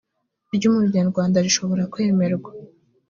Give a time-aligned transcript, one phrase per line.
[0.55, 2.49] ry umunyarwanda rishobora kwemerwa